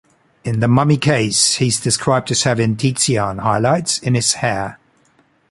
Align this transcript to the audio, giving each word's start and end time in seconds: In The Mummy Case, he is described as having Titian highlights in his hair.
In 0.43 0.61
The 0.61 0.67
Mummy 0.67 0.97
Case, 0.97 1.57
he 1.57 1.67
is 1.67 1.79
described 1.79 2.31
as 2.31 2.41
having 2.41 2.75
Titian 2.75 3.37
highlights 3.37 3.99
in 3.99 4.15
his 4.15 4.33
hair. 4.33 4.79